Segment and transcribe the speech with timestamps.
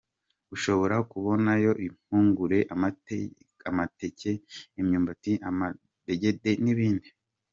[0.55, 2.59] Ushobora kubonayo impungure,
[3.71, 4.31] amateke,
[4.79, 7.09] imyumbati amadegede n’ibindi.